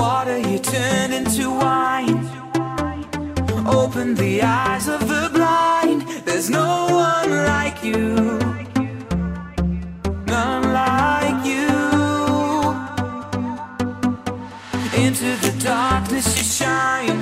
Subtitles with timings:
[0.00, 2.24] Water you turn into wine.
[3.66, 6.00] Open the eyes of the blind.
[6.24, 8.38] There's no one like you.
[10.24, 11.68] None like you.
[15.04, 17.18] Into the darkness you shine.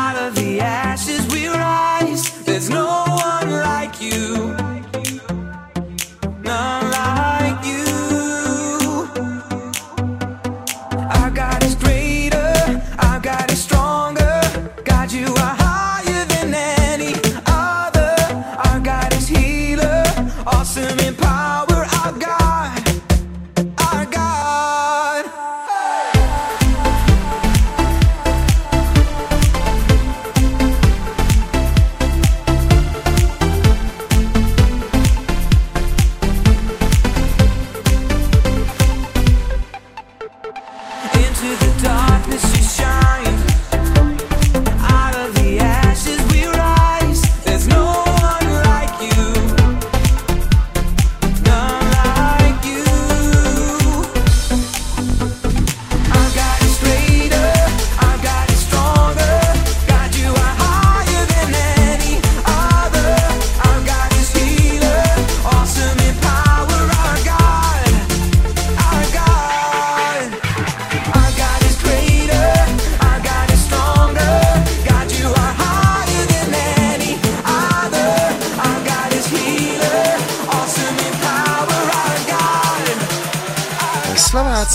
[0.00, 2.44] Out of the ashes we rise.
[2.44, 3.07] There's no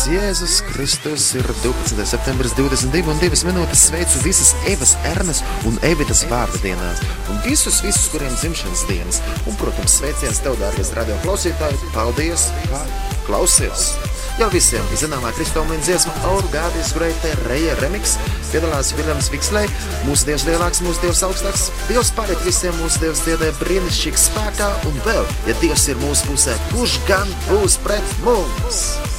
[0.03, 2.03] Slavēts Jēzus Kristus ir 12.
[2.03, 6.99] septembris 22 un 2 minūtes sveicu visas Evas, Ernas un Evitas vārda dienās
[7.31, 9.21] un visus, visus, kuriem dzimšanas dienas.
[9.47, 12.81] Un, protams, sveiciens tev, dārgais radio klausītāji, paldies, ka
[13.29, 13.93] klausies!
[14.41, 16.11] Jau visiem zināmā Kristālīna dziesma
[16.81, 18.17] is Great Reja remix
[18.51, 19.63] piedalās Viljams Vikslē,
[20.03, 21.71] mūsu dievs lielāks, mūsu dievs augstāks.
[21.87, 26.59] Dievs pāriet visiem mūsu dievs diedē brīnišķīgs spēkā un vēl, ja Dievs ir mūsu pusē,
[26.73, 29.12] kurš gan būs pret mums?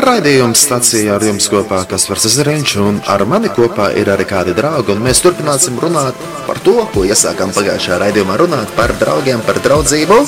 [0.00, 4.96] Raidījums stācijā ar jums kopā Kaspars Zariņš un ar mani kopā ir arī kādi draugi.
[4.96, 6.16] Mēs turpināsim runāt
[6.46, 10.22] par to, ko iesākām pagājušajā raidījumā runāt par draugiem, par draudzību.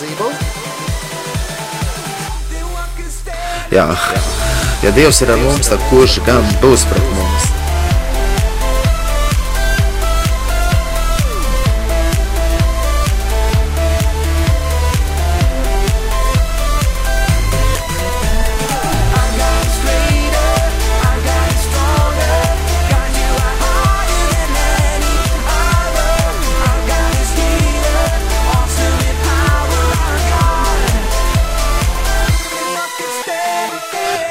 [3.73, 3.89] Jā,
[4.85, 7.62] ja Dievs ir ar mums, tad kurš gan būs pret mums?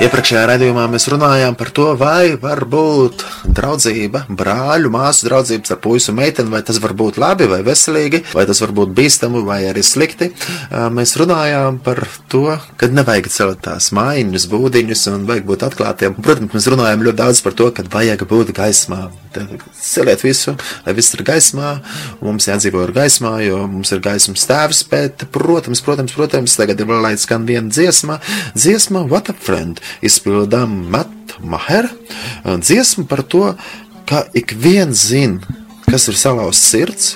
[0.01, 3.21] Iepriekšējā raidījumā mēs runājām par to, vai var būt
[3.53, 8.23] draudzība, brāļu, māsu draudzība ar puisu un meiteni, vai tas var būt labi vai veselīgi,
[8.33, 10.31] vai tas var būt bīstami vai arī slikti.
[10.97, 12.01] Mēs runājām par
[12.33, 12.47] to,
[12.81, 16.17] ka nevajag celt tās mājiņas, būdiņus un vajag būt atklātiem.
[16.17, 19.11] Protams, mēs runājām ļoti daudz par to, ka vajag būt gaismā.
[19.31, 19.47] Tad
[19.79, 21.69] Celiet visu, lai viss ir gaismā,
[22.19, 26.83] un mums jādzīvo ar gaismā, jo mums ir gaismas tēvs, bet, protams, protams, protams, tagad
[26.83, 28.19] ir lai skan viena dziesma,
[28.57, 31.87] dziesma What a Friend, izpildām Matt Maher,
[32.43, 33.53] dziesma par to,
[34.09, 35.39] ka ik viens zina,
[35.87, 37.15] kas ir salauzts sirds,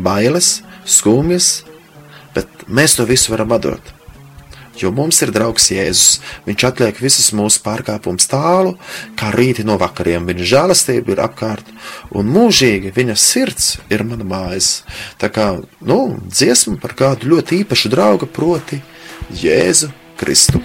[0.00, 1.58] bailes, skumjas,
[2.32, 3.99] bet mēs to visu varam atdot.
[4.80, 6.20] Jo mums ir draugs Jēzus.
[6.46, 8.76] Viņš atliek visas mūsu pārkāpumus tālu,
[9.20, 10.28] kā rīti no vakariem.
[10.30, 11.68] Viņa žēlastība ir apkārt,
[12.16, 14.82] un mūžīgi viņa sirds ir mana mājas.
[15.20, 18.80] Tā kā nu, dziesma par kādu ļoti īpašu draugu, proti,
[19.40, 20.64] Jēzu Kristu.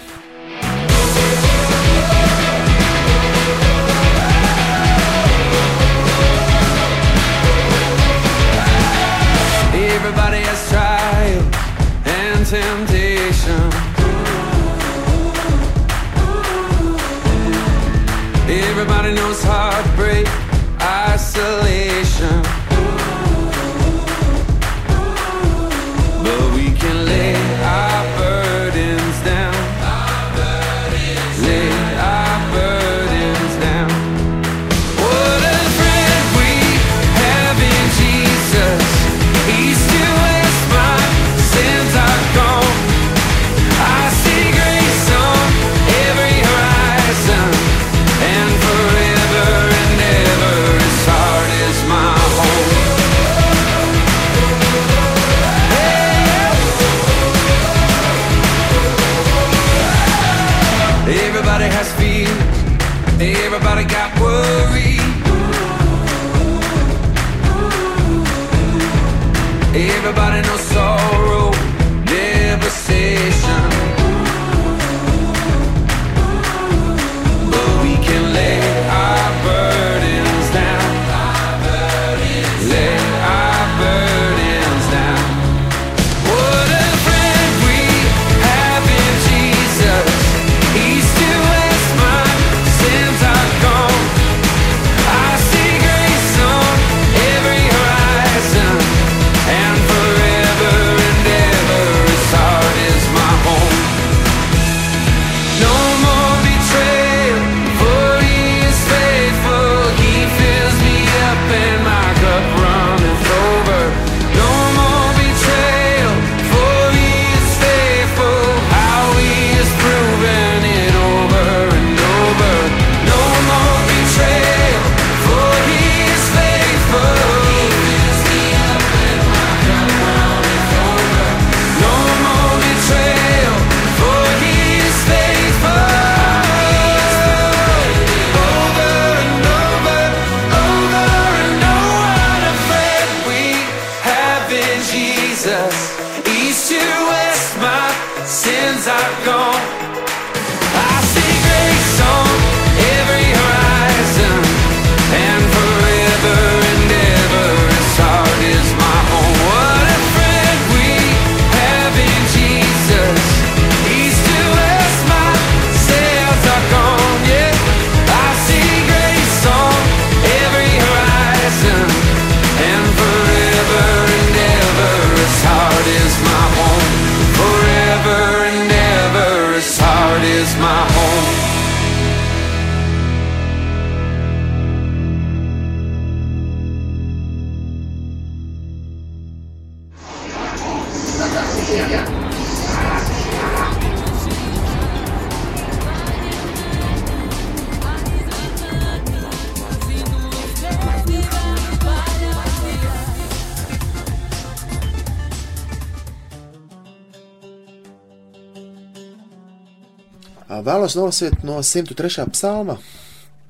[210.66, 212.78] Valos novosvjetno, sim tu treša psalma,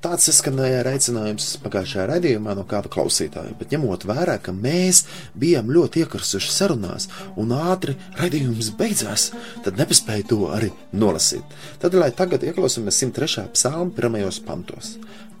[0.04, 5.06] Tāds izskanēja aicinājums pagājušajā raidījumā no kāda klausītāja, bet ņemot vērā, ka mēs
[5.40, 7.08] bijām ļoti iekarsuši sarunās
[7.40, 9.30] un ātri raidījums beidzās,
[9.64, 11.56] tad nepaspēju to arī nolasīt.
[11.80, 13.48] Tad, lai tagad ieklausāmies 103.
[13.56, 14.98] psalma pirmajos pantos.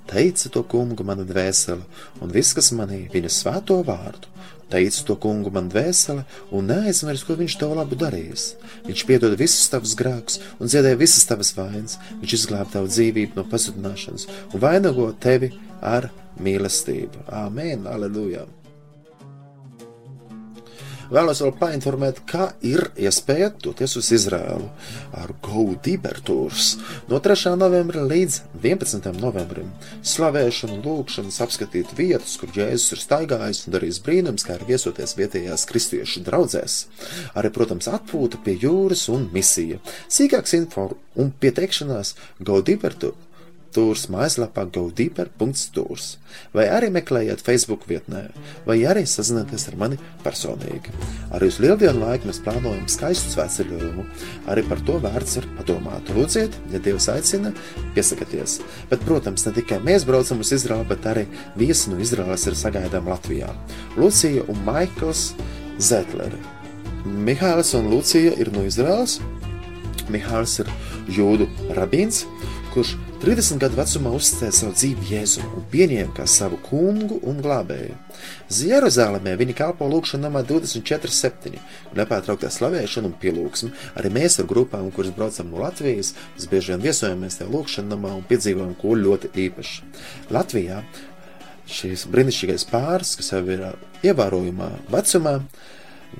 [0.08, 1.82] Teica to kungu mana dvēsele,
[2.22, 4.32] un viss, kas manī viņa svēto vārdu.
[4.72, 8.48] Teica to kungu man dvēsele, un neaizmirs, ko viņš tev labu darījis.
[8.88, 12.00] Viņš piedod visus tavus grēkus un dziedē visas tavas vainas.
[12.22, 16.10] Viņš izglāb tavu dzīvību no pazudināšanas un vainago tevi ar
[16.42, 17.28] mīlestību.
[17.44, 18.46] Āmen, aleluja!
[21.06, 24.66] Vēlos vēl painformēt, ka ir iespēja doties uz Izrēlu
[25.14, 26.72] ar GoDeeper Tours
[27.06, 27.52] no 3.
[27.60, 29.06] novembra līdz 11.
[29.22, 29.68] novembrim.
[30.02, 35.68] Slavēšanu, lūgšanas, apskatīt vietas, kur Jēzus ir staigājis un darījis brīnums, kā ir viesoties vietējās
[35.70, 36.80] kristiešu draugzēs.
[37.38, 39.78] Arī, protams, atpūta pie jūras un misija.
[40.10, 43.25] Sīkāks info un pieteikšanās GoDeeper Tours
[43.76, 46.06] Tūrs mājaslapā godeeper.tūrs,
[46.56, 48.22] vai arī meklējiet Facebook vietnē,
[48.64, 50.94] vai arī sazinieties ar mani personīgi.
[51.36, 54.06] Arī uz lieldienu laiku mēs plānojam skaistu svētceļojumu,
[54.48, 56.08] arī par to vērts ir padomāt.
[56.16, 57.52] Lūdziet, ja Dievs aicina,
[57.92, 58.62] piesakieties.
[58.88, 61.26] Bet, protams, ne tikai mēs braucam uz Izraelu, bet arī
[61.60, 63.52] viesi no Izraēlas ir sagaidām Latvijā.
[64.00, 65.34] Lucija un Maikls
[65.76, 66.40] Zetleri.
[67.04, 69.18] Mihāls un Lucija ir no Izraēlas.
[70.08, 70.72] Mihāls ir
[71.12, 72.24] jūdu rabīns,
[72.72, 77.94] kurš 30 gadu vecumā uzticēja savu dzīvi Jēzum un pieņēma kā savu kungu un glābēju.
[78.68, 81.56] Jeruzalemē viņa kalpo lūgšanu namā 24-7,
[81.96, 83.72] nepārtrauktā slavēšana un pielūgsme.
[83.96, 88.12] Arī mēs ar grupām, kuras braucam no Latvijas, mēs bieži vien viesojamies tajā lūgšanu namā
[88.18, 89.88] un piedzīvojam ko ļoti īpašu.
[90.36, 90.82] Latvijā
[91.72, 93.64] šīs brīnišķīgais pāris, kas jau ir
[94.06, 95.38] ievērojumā vecumā,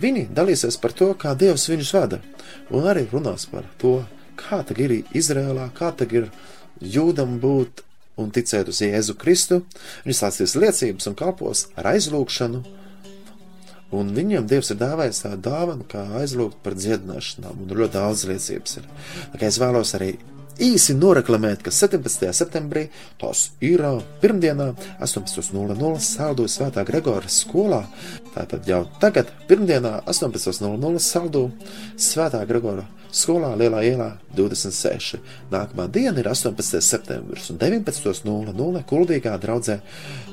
[0.00, 2.24] viņi dalīsies par to, kā Dievs viņus vada,
[2.72, 3.98] un arī runās par to,
[4.36, 6.30] kā tad ir Izrēlā, kā tad ir
[6.80, 7.82] jūdam būt
[8.20, 9.60] un ticēt uz Jēzu Kristu,
[10.06, 12.62] viņš stāstīs liecības un kalpos ar aizlūgšanu,
[13.96, 18.80] un viņam Dievs ir dāvājis tādu dāvanu, kā aizlūgt par dziedināšanām, un ļoti daudz liecības
[18.80, 18.88] ir.
[19.34, 20.16] Tā kā es vēlos arī
[20.62, 22.30] īsi noreklamēt, ka 17.
[22.36, 22.86] septembrī
[23.20, 23.82] tos ir
[24.22, 24.72] pirmdienā
[25.04, 27.84] 18.00 saldu Svētā Gregora skolā.
[28.34, 31.50] Tātad jau tagad pirmdienā 18.00 saldu
[31.96, 35.20] Svētā Gregora skolā Lielā ielā 26.
[35.52, 36.80] Nākamā diena ir 18.
[36.84, 39.80] septembris un 19.00 Kuldīgā draudzē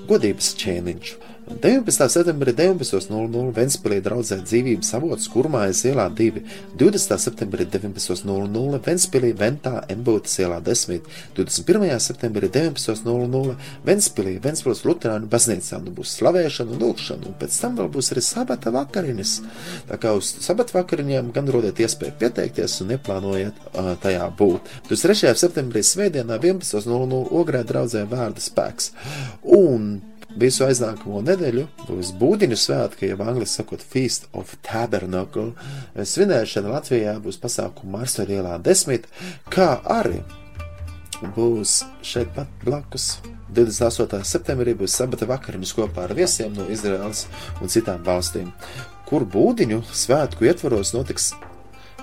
[0.09, 1.15] godības ķēniņš.
[1.61, 2.09] 19.
[2.09, 6.41] septembrī 19.00 Ventspīlī draudzē dzīvības avots Kurmājas ielā 2,
[6.79, 7.17] 20.
[7.21, 11.05] septembrī 19.00 Ventspīlī Ventā Embūtas ielā 10,
[11.37, 11.91] 21.
[12.01, 13.55] septembrī 19.00
[13.85, 18.25] Ventspīlī Ventspils Luterānu baznīcā nu būs slavēšana un lūkšana, un pēc tam vēl būs arī
[18.25, 19.35] sabata vakariņas.
[19.91, 24.73] Tā kā uz sabata vakariņām gan rodiet iespēju pieteikties un neplānojiet uh, tajā būt.
[24.89, 25.35] 23.
[25.43, 28.91] septembrī svētdienā 11.00 Ogrē draudzē vārda spēks.
[29.43, 29.93] Un
[30.39, 35.51] Visu aiznākamo nedēļu būs būdiņu svētki, jeb angļuiski sakot, Feast of Tabernacle.
[35.93, 39.05] Svinēšana Latvijā būs pasākuma Marsveļa ielā desmit,
[39.53, 40.23] kā arī
[41.35, 43.19] būs šeit pat blakus.
[43.53, 44.23] 28.
[44.25, 47.27] septembrī būs sabata vakariņas kopā ar viesiem no Izraels
[47.61, 48.49] un citām valstīm,
[49.05, 51.35] kur būdiņu svētku ietvaros notiks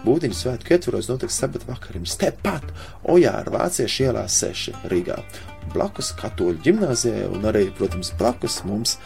[0.01, 2.71] Būdiņu svētku ietvaros notiks sabata vakariņas tepat
[3.13, 5.19] Ojāra Vāciešu ielā 6 Rīgā
[5.75, 8.97] blakus katoļu ģimnāzijai un arī, protams, blakus mums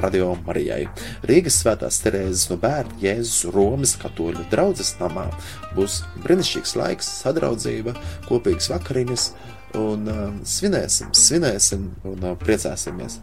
[0.00, 0.84] Radio Marijai.
[1.28, 5.26] Rīgas svētās Terēzes no bērna Jēzus Romas katoļu draudzes namā
[5.74, 7.96] būs brīnišķīgs laiks, sadraudzība,
[8.28, 9.26] kopīgas vakariņas
[9.80, 13.18] un uh, svinēsim, svinēsim un uh, priecāsimies.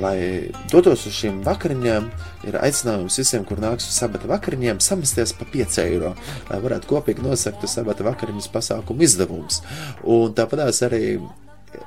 [0.00, 2.08] Lai dotos uz šīm vakariņām,
[2.48, 6.12] ir aicinājums visiem, kur nāks uz sabata vakariņiem, samesties pa 5 eiro,
[6.50, 9.62] lai varētu kopīgi nosakt sabata vakariņas pasākumu izdevumus.
[10.04, 11.16] Un tāpatās arī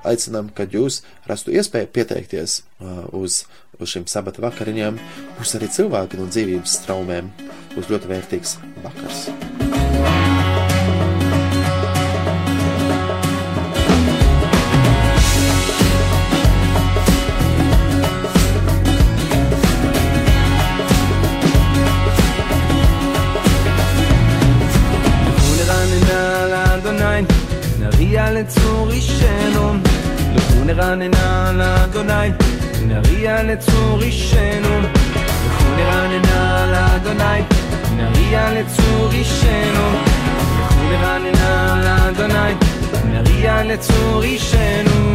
[0.08, 3.44] aicinām, ka jūs rastu iespēju pieteikties uh, uz,
[3.80, 5.00] uz šīm sabata vakariņām.
[5.40, 7.32] Būs arī cilvēki no dzīvības traumēm.
[7.76, 9.49] Būs ļoti vērtīgs vakars.
[30.69, 32.31] לכו נרננה לאדוני
[32.87, 37.43] נריע לצור אישנו לכו נרננה לאדוני
[37.97, 39.89] נריע לצור אישנו
[40.61, 42.55] לכו נרננה לאדוני
[43.13, 45.15] נריע לצור אישנו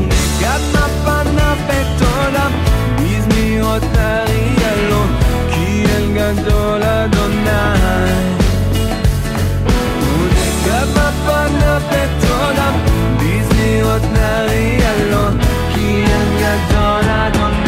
[0.00, 2.48] נגד מפנה בתודה
[2.96, 5.02] בזמירות נריע לו
[5.50, 7.34] כי אל גדול אדוני
[10.94, 12.70] בפנה בתודה
[13.69, 15.35] Hilatnál éjjel a
[15.73, 17.58] kienged a rádon